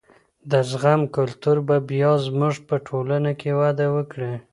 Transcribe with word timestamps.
د 0.51 0.53
زغم 0.69 1.01
کلتور 1.15 1.57
به 1.67 1.77
بیا 1.89 2.11
زمونږ 2.25 2.55
په 2.67 2.75
ټولنه 2.87 3.31
کي 3.39 3.51
وده 3.59 3.85
وکړي. 3.95 4.33